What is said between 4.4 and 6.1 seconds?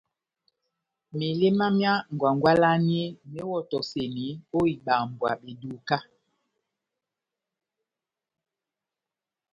o ibambwa beduka.